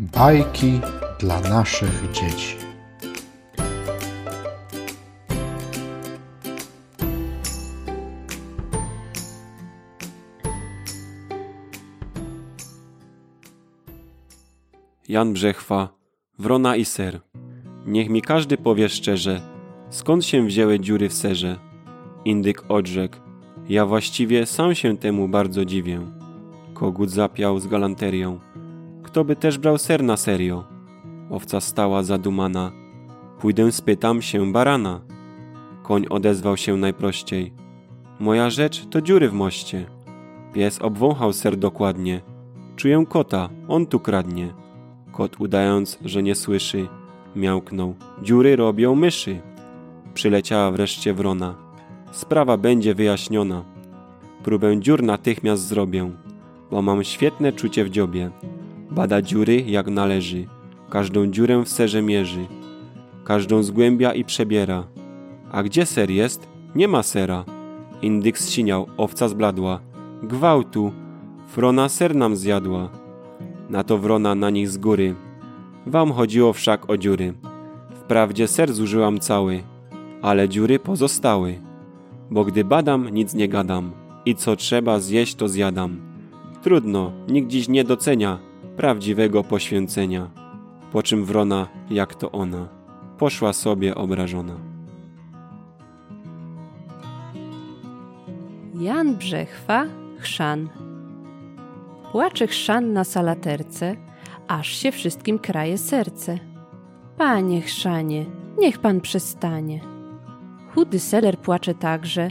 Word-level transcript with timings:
Bajki 0.00 0.80
dla 1.18 1.40
naszych 1.40 2.10
dzieci. 2.12 2.56
Jan 15.08 15.32
Brzechwa, 15.32 15.88
Wrona 16.38 16.76
i 16.76 16.84
ser. 16.84 17.20
Niech 17.86 18.08
mi 18.08 18.22
każdy 18.22 18.56
powie 18.56 18.88
szczerze, 18.88 19.40
skąd 19.90 20.24
się 20.24 20.46
wzięły 20.46 20.80
dziury 20.80 21.08
w 21.08 21.14
serze. 21.14 21.58
Indyk 22.24 22.70
odrzekł, 22.70 23.16
ja 23.68 23.86
właściwie 23.86 24.46
sam 24.46 24.74
się 24.74 24.96
temu 24.96 25.28
bardzo 25.28 25.64
dziwię. 25.64 26.00
Kogut 26.74 27.10
zapiał 27.10 27.60
z 27.60 27.66
galanterią. 27.66 28.49
Kto 29.10 29.24
by 29.24 29.36
też 29.36 29.58
brał 29.58 29.78
ser 29.78 30.02
na 30.02 30.16
serio? 30.16 30.64
Owca 31.30 31.60
stała 31.60 32.02
zadumana. 32.02 32.72
Pójdę 33.40 33.72
spytam 33.72 34.22
się 34.22 34.52
barana. 34.52 35.00
Koń 35.82 36.06
odezwał 36.10 36.56
się 36.56 36.76
najprościej. 36.76 37.52
Moja 38.20 38.50
rzecz 38.50 38.86
to 38.90 39.00
dziury 39.00 39.28
w 39.28 39.32
moście. 39.32 39.86
Pies 40.52 40.82
obwąchał 40.82 41.32
ser 41.32 41.56
dokładnie. 41.56 42.20
Czuję 42.76 43.04
kota, 43.08 43.48
on 43.68 43.86
tu 43.86 44.00
kradnie. 44.00 44.54
Kot 45.12 45.40
udając, 45.40 45.98
że 46.04 46.22
nie 46.22 46.34
słyszy, 46.34 46.88
miałknął. 47.36 47.94
Dziury 48.22 48.56
robią 48.56 48.94
myszy. 48.94 49.40
Przyleciała 50.14 50.70
wreszcie 50.70 51.14
wrona. 51.14 51.54
Sprawa 52.12 52.56
będzie 52.56 52.94
wyjaśniona. 52.94 53.64
Próbę 54.44 54.80
dziur 54.80 55.02
natychmiast 55.02 55.62
zrobię, 55.62 56.10
bo 56.70 56.82
mam 56.82 57.04
świetne 57.04 57.52
czucie 57.52 57.84
w 57.84 57.90
dziobie. 57.90 58.30
Bada 58.90 59.22
dziury 59.22 59.60
jak 59.66 59.86
należy, 59.86 60.46
każdą 60.88 61.26
dziurę 61.26 61.62
w 61.64 61.68
serze 61.68 62.02
mierzy, 62.02 62.46
każdą 63.24 63.62
zgłębia 63.62 64.14
i 64.14 64.24
przebiera. 64.24 64.84
A 65.52 65.62
gdzie 65.62 65.86
ser 65.86 66.10
jest? 66.10 66.48
Nie 66.74 66.88
ma 66.88 67.02
sera. 67.02 67.44
Indyk 68.02 68.38
zsiniał, 68.38 68.86
owca 68.96 69.28
zbladła. 69.28 69.80
Gwałtu, 70.22 70.92
wrona 71.56 71.88
ser 71.88 72.16
nam 72.16 72.36
zjadła. 72.36 72.90
Na 73.70 73.84
to 73.84 73.98
wrona 73.98 74.34
na 74.34 74.50
nich 74.50 74.68
z 74.68 74.78
góry. 74.78 75.14
Wam 75.86 76.12
chodziło 76.12 76.52
wszak 76.52 76.90
o 76.90 76.96
dziury. 76.96 77.34
Wprawdzie 77.94 78.48
ser 78.48 78.72
zużyłam 78.72 79.18
cały, 79.18 79.62
ale 80.22 80.48
dziury 80.48 80.78
pozostały. 80.78 81.60
Bo 82.30 82.44
gdy 82.44 82.64
badam, 82.64 83.08
nic 83.08 83.34
nie 83.34 83.48
gadam 83.48 83.92
i 84.26 84.34
co 84.34 84.56
trzeba 84.56 85.00
zjeść, 85.00 85.34
to 85.34 85.48
zjadam. 85.48 86.00
Trudno, 86.62 87.12
nikt 87.28 87.48
dziś 87.48 87.68
nie 87.68 87.84
docenia 87.84 88.49
prawdziwego 88.80 89.44
poświęcenia. 89.44 90.30
Po 90.92 91.02
czym 91.02 91.24
wrona, 91.24 91.66
jak 91.90 92.14
to 92.14 92.32
ona, 92.32 92.68
poszła 93.18 93.52
sobie 93.52 93.94
obrażona. 93.94 94.54
Jan 98.74 99.16
Brzechwa, 99.16 99.86
chrzan. 100.18 100.68
Płacze 102.12 102.46
chrzan 102.46 102.92
na 102.92 103.04
salaterce, 103.04 103.96
aż 104.48 104.68
się 104.68 104.92
wszystkim 104.92 105.38
kraje 105.38 105.78
serce. 105.78 106.38
Panie 107.18 107.60
chrzanie, 107.62 108.26
niech 108.58 108.78
pan 108.78 109.00
przestanie. 109.00 109.80
Chudy 110.74 110.98
seler 110.98 111.38
płacze 111.38 111.74
także, 111.74 112.28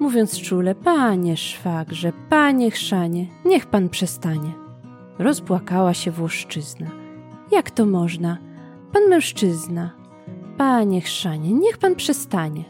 mówiąc 0.00 0.40
czule, 0.40 0.74
panie 0.74 1.36
szwagrze, 1.36 2.12
panie 2.28 2.70
chrzanie, 2.70 3.26
niech 3.44 3.66
pan 3.66 3.88
przestanie. 3.88 4.67
Rozpłakała 5.18 5.94
się 5.94 6.10
włoszczyzna. 6.10 6.86
Jak 7.52 7.70
to 7.70 7.86
można? 7.86 8.38
Pan 8.92 9.02
mężczyzna. 9.08 9.90
Panie 10.56 11.00
chrzanie, 11.00 11.52
niech 11.52 11.78
pan 11.78 11.94
przestanie. 11.94 12.64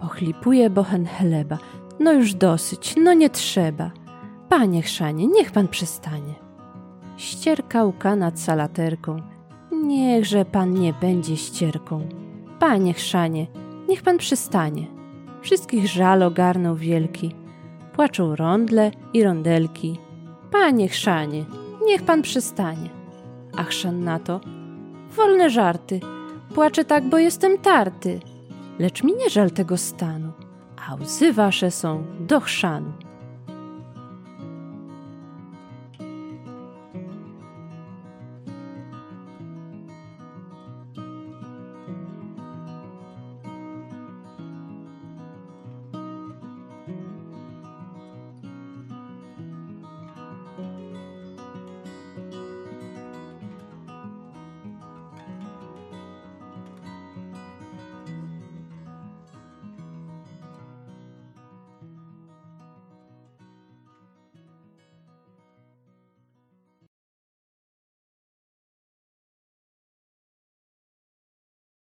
Pochlipuje 0.00 0.70
bochen 0.70 1.06
chleba. 1.06 1.58
No 2.00 2.12
już 2.12 2.34
dosyć, 2.34 2.94
no 2.96 3.12
nie 3.12 3.30
trzeba. 3.30 3.90
Panie 4.48 4.82
chrzanie, 4.82 5.26
niech 5.26 5.52
pan 5.52 5.68
przestanie. 5.68 6.34
Ścierka 7.16 7.84
łka 7.84 8.16
nad 8.16 8.40
salaterką. 8.40 9.16
Niechże 9.72 10.44
pan 10.44 10.74
nie 10.74 10.94
będzie 11.00 11.36
ścierką. 11.36 12.08
Panie 12.58 12.94
chrzanie, 12.94 13.46
niech 13.88 14.02
pan 14.02 14.18
przestanie. 14.18 14.86
Wszystkich 15.40 15.86
żal 15.88 16.22
ogarnął 16.22 16.76
wielki. 16.76 17.34
Płaczą 17.92 18.36
rondle 18.36 18.90
i 19.12 19.22
rondelki. 19.22 19.98
Panie 20.50 20.88
chrzanie, 20.88 21.44
niech 21.86 22.02
pan 22.02 22.22
przestanie. 22.22 22.90
A 23.56 23.64
chrzan 23.64 24.04
na 24.04 24.18
to, 24.18 24.40
wolne 25.16 25.50
żarty. 25.50 26.00
Płaczę 26.54 26.84
tak, 26.84 27.08
bo 27.08 27.18
jestem 27.18 27.58
tarty. 27.58 28.20
Lecz 28.78 29.02
mi 29.04 29.12
nie 29.12 29.30
żal 29.30 29.50
tego 29.50 29.76
stanu, 29.76 30.32
a 30.88 30.94
łzy 30.94 31.32
wasze 31.32 31.70
są 31.70 32.04
do 32.20 32.40
chrzanu. 32.40 32.92